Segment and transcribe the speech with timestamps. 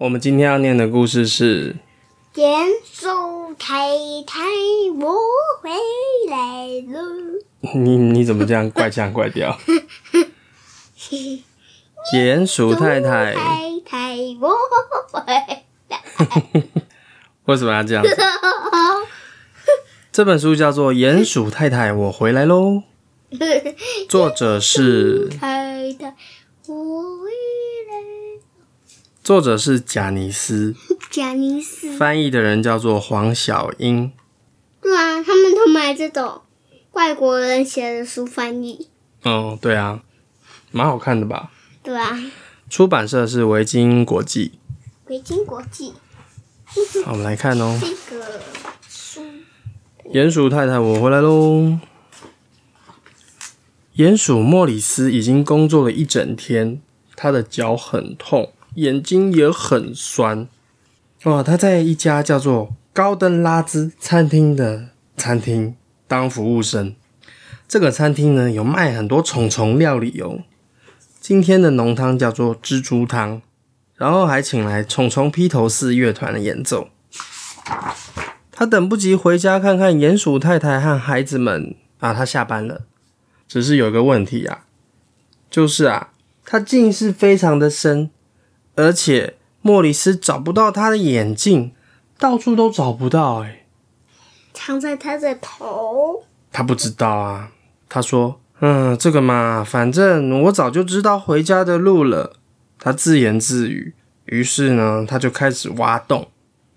[0.00, 1.76] 我们今天要念的故事是
[2.34, 3.86] 鼹鼠太
[4.26, 4.40] 太，
[4.98, 5.14] 我
[5.60, 5.68] 回
[6.30, 7.02] 来了。
[7.74, 9.58] 你你怎么这样怪腔怪调？
[12.14, 14.48] 鼹鼠太太太太，我
[15.12, 15.64] 回来。
[17.44, 18.16] 为什么要这样子？
[20.10, 22.84] 这本书叫做《鼹鼠太太，我回来喽》，
[24.08, 26.16] 作者是太太，
[26.68, 26.74] 我
[27.18, 27.59] 回来。
[29.30, 30.74] 作者是贾尼斯，
[31.08, 31.96] 贾尼斯。
[31.96, 34.10] 翻译的人叫做黄小英。
[34.82, 36.42] 对啊，他们都买这种
[36.94, 38.88] 外国人写的书翻译。
[39.22, 40.02] 哦，对啊，
[40.72, 41.52] 蛮好看的吧？
[41.80, 42.20] 对啊，
[42.68, 44.58] 出版社是维京国际。
[45.06, 45.92] 维京国际
[47.06, 48.40] 好，我们来看哦，这个
[48.88, 49.20] 书。
[50.12, 51.30] 《鼹鼠太太，我回来喽》。
[53.94, 56.82] 鼹鼠莫里斯已经工作了一整天，
[57.14, 60.48] 他的脚很痛，眼睛也很酸。
[61.24, 65.76] 哇，他在一家叫做高登拉兹餐厅的餐厅
[66.06, 66.94] 当服务生。
[67.68, 70.40] 这个餐厅呢，有卖很多虫虫料理哦。
[71.20, 73.42] 今天的浓汤叫做蜘蛛汤，
[73.94, 76.88] 然后还请来虫虫披头士乐团的演奏。
[78.50, 82.82] 他等不及回家看看鼹鼠太太和孩子们啊，他下班了。
[83.46, 84.64] 只是有一个问题啊，
[85.50, 86.10] 就是啊，
[86.44, 88.10] 他近视非常的深，
[88.80, 91.72] 而且莫里斯找不到他的眼镜，
[92.18, 93.66] 到处都找不到、欸。
[94.54, 96.24] 藏在他的头。
[96.50, 97.52] 他不知道啊。
[97.88, 102.36] 他说：“嗯，这个嘛，反正我早就知道回家的路了。”
[102.80, 103.94] 他自言自语。
[104.26, 106.28] 于是呢，他就开始挖洞。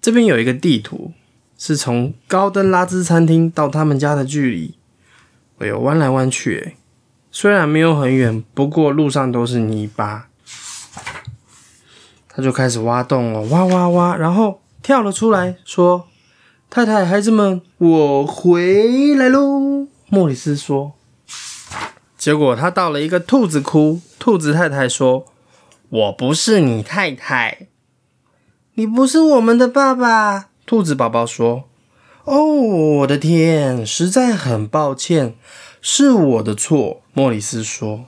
[0.00, 1.12] 这边有一个地图，
[1.56, 4.74] 是从高登拉兹餐厅到他们家的距离。
[5.58, 6.76] 哎呦，弯来弯去，
[7.30, 10.28] 虽然没有很远，不过路上都是泥巴。
[12.34, 16.08] 他就开始挖洞了，挖挖挖，然后跳了出来，说
[16.68, 20.92] ：“太太，孩子们，我回来喽。”莫里斯说。
[22.16, 25.26] 结果他到了一个兔子窟，兔子太太说
[25.90, 27.68] ：“我不是你太太，
[28.74, 31.64] 你不是我们的爸爸。”兔子宝宝说
[32.24, 35.34] ：“哦，我的天，实在很抱歉，
[35.80, 38.06] 是我的错。”莫里斯说。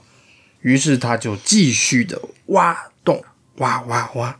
[0.61, 3.23] 于是他就继续的挖洞，
[3.57, 4.39] 哇哇哇，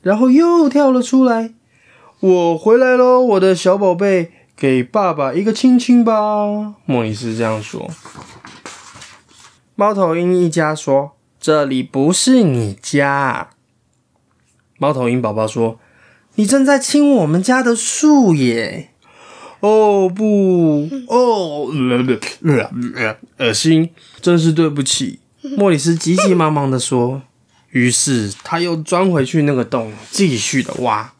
[0.00, 1.52] 然后又跳了出来。
[2.20, 6.74] 我回来喽，我的小宝贝，给爸爸一个亲亲吧。
[6.86, 7.90] 莫里斯这样说。
[9.74, 13.50] 猫头鹰一家说：“这里不是你家。”
[14.78, 15.78] 猫头鹰宝宝说
[16.36, 18.90] ：“你正在亲我们家的树耶！”
[19.60, 21.70] 哦不，哦，
[23.36, 23.90] 恶心，
[24.22, 25.20] 真是对不起。
[25.58, 27.20] 莫里斯急急忙忙的说。
[27.70, 31.12] 于是他又钻回去那个洞，继续的挖。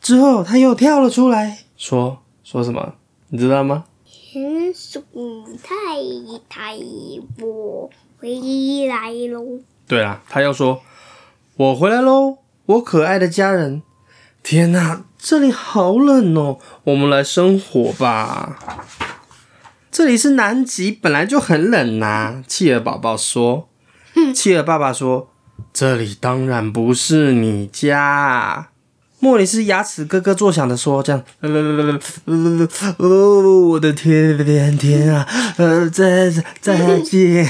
[0.00, 2.94] 之后他又跳了出来，说说什么？
[3.28, 3.84] 你知道吗？
[4.04, 5.02] 田鼠
[5.62, 5.74] 太
[6.48, 6.76] 太，
[7.40, 9.60] 我回来喽。
[9.88, 10.82] 对啊，他又说
[11.56, 13.82] ：“我回来喽，我可爱的家人。”
[14.44, 18.58] 天哪，这里好冷哦，我们来生火吧。
[19.90, 23.68] 这里是南极，本来就很冷呐、企鹅宝宝说。
[24.32, 25.30] 企鹅爸爸说
[25.72, 28.68] ：“这里当然不是你家。”
[29.18, 35.26] 莫里斯牙齿咯咯作响的说：“这样，呃呃呃呃，我的天天天啊，
[35.56, 37.44] 呃，再再再见。”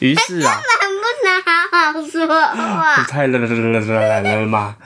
[0.00, 3.04] 于是啊，能不能好好说话？
[3.04, 3.80] 太冷了了
[4.20, 4.76] 了了嘛，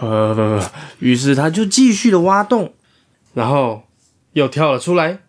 [0.00, 0.60] 呃，
[0.98, 2.72] 于是他就继续的挖洞，
[3.34, 3.84] 然后
[4.32, 5.20] 又跳了出来。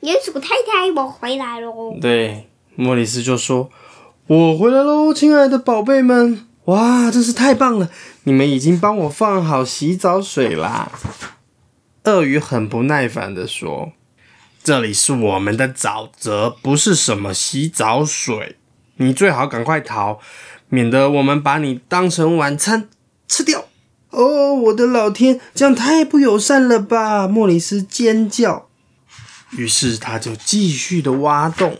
[0.00, 1.96] 鼹鼠太太，我回来喽。
[2.00, 3.70] 对，莫里斯就说
[4.26, 6.44] ：“我回来喽，亲爱的宝贝们！
[6.64, 7.88] 哇，真是太棒了！
[8.24, 10.90] 你们已经帮我放好洗澡水啦。”
[12.04, 13.92] 鳄鱼很不耐烦的说
[14.64, 18.56] ：“这里是我们的沼泽，不是什么洗澡水。
[18.96, 20.18] 你最好赶快逃，
[20.68, 22.88] 免得我们把你当成晚餐
[23.28, 23.66] 吃掉。”
[24.10, 27.28] 哦，我的老天，这样太不友善了吧！
[27.28, 28.68] 莫里斯尖叫。
[29.52, 31.78] 于是他就继续的挖洞。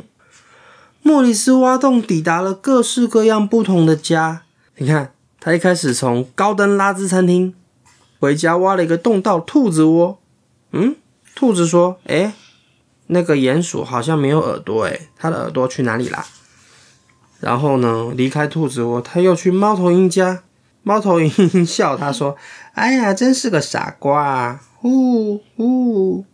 [1.07, 4.41] 莫里斯挖洞抵达了各式各样不同的家。
[4.79, 7.55] 你看，他一开始从高登拉兹餐厅
[8.19, 10.19] 回家挖了一个洞到兔子窝。
[10.73, 10.97] 嗯，
[11.35, 12.33] 兔子说：“诶，
[13.09, 16.25] 那个鼹鼠好像没有耳朵，诶，它的耳朵去哪里啦？”
[17.39, 20.43] 然后呢，离开兔子窝，他又去猫头鹰家。
[20.83, 21.31] 猫头鹰
[21.67, 22.35] 笑他说
[22.73, 26.25] ：“哎呀，真是个傻瓜啊！”呼呼。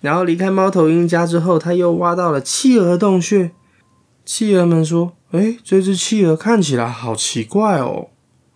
[0.00, 3.50] 然后离开猫头鹰家之后，他又挖到了企鹅洞穴。
[4.26, 8.08] 企鹅们说：“哎，这只企鹅看起来好奇怪哦。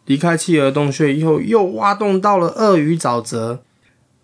[0.05, 3.63] 离开企鹅洞穴以后，又挖洞到了鳄鱼沼泽。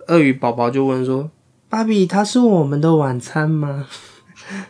[0.08, 1.30] 鳄鱼宝宝就问说
[1.70, 3.86] ：“芭比，它是我们的晚餐吗？”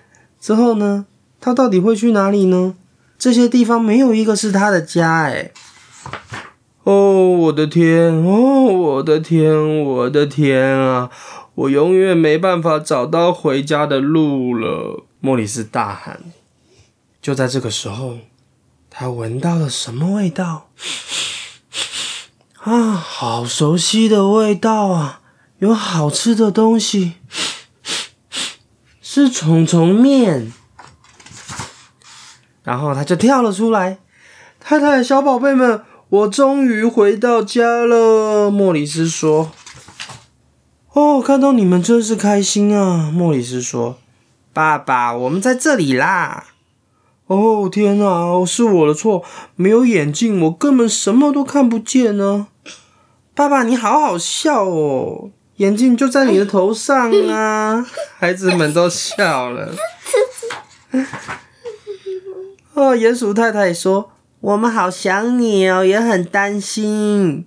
[0.38, 1.06] 之后呢，
[1.40, 2.74] 它到底会去哪里呢？
[3.18, 5.52] 这些地方没有一个是它的家哎。
[6.82, 8.14] 哦，我的天！
[8.22, 9.82] 哦，我的天！
[9.82, 11.10] 我的天啊！
[11.54, 15.04] 我永远没办法找到回家的路了。
[15.20, 16.20] 莫里斯大喊。
[17.26, 18.18] 就在这个时候，
[18.88, 20.68] 他闻到了什么味道？
[22.62, 25.22] 啊，好熟悉的味道啊！
[25.58, 27.14] 有好吃的东西，
[29.02, 30.52] 是虫虫面。
[32.62, 33.98] 然后他就跳了出来。
[34.60, 35.82] 太太，小宝贝们。
[36.08, 39.50] 我终于回到家了，莫里斯说。
[40.92, 43.98] 哦，看到你们真是开心啊，莫里斯说。
[44.52, 46.52] 爸爸，我们在这里啦。
[47.26, 49.24] 哦，天哪，是我的错，
[49.56, 52.46] 没有眼镜，我根本什么都看不见呢。
[53.34, 57.84] 爸爸，你好好笑哦，眼镜就在你的头上啊。
[58.18, 59.74] 孩子们都笑了。
[62.74, 64.12] 哦，鼹鼠太太说。
[64.40, 67.44] 我们好想你哦，也很担心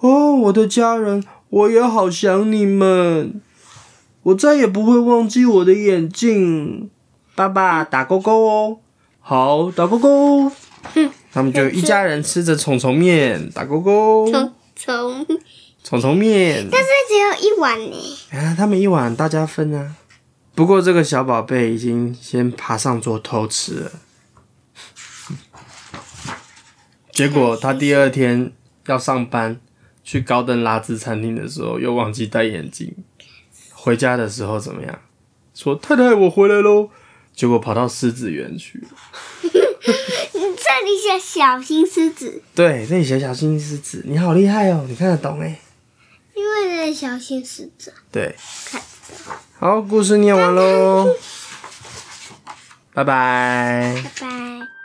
[0.00, 3.40] 哦，我的家人，我也好想你们。
[4.24, 6.90] 我再也不会忘记我的眼镜。
[7.40, 8.80] 爸爸打勾勾哦，
[9.18, 10.52] 好打勾勾。
[11.32, 14.30] 他们就一家人吃着虫虫面，打勾勾。
[14.30, 15.26] 虫虫
[15.82, 18.18] 虫虫面，但是只有一碗呢。
[18.32, 19.96] 啊，他们一碗大家分啊。
[20.54, 23.90] 不过这个小宝贝已经先爬上桌偷吃了。
[27.10, 28.52] 结果他第二天
[28.84, 29.58] 要上班，
[30.04, 32.94] 去高登拉兹餐厅的时候又忘记戴眼镜。
[33.72, 34.98] 回家的时候怎么样？
[35.54, 36.90] 说太太我回来喽。
[37.34, 38.82] 结果跑到狮子园去。
[39.42, 42.42] 这里写小心狮子。
[42.54, 44.02] 对，这里写小心狮子。
[44.06, 45.58] 你好厉害哦，你看得懂哎。
[46.34, 47.92] 因为是小心狮子。
[48.10, 48.34] 对。
[48.66, 48.80] 看
[49.58, 51.14] 好，故事念完喽。
[52.92, 54.02] 拜拜。
[54.02, 54.79] 拜拜。